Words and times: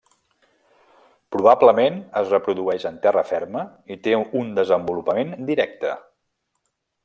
Probablement 1.35 1.99
es 2.21 2.33
reprodueix 2.35 2.87
en 2.91 2.97
terra 3.05 3.25
ferma 3.33 3.63
i 3.97 4.01
té 4.09 4.17
un 4.41 4.51
desenvolupament 4.61 5.39
directe. 5.53 5.97